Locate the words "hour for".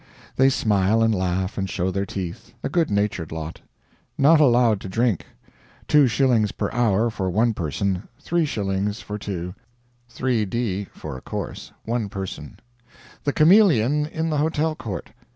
6.71-7.29